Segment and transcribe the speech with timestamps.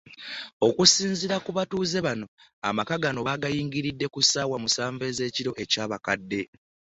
[0.67, 2.25] Okusinziira ku batuuze bano,
[2.69, 6.41] amaka gano baagayingiridde ku ssaawa musanvu ez'ekiro e Kyabakadde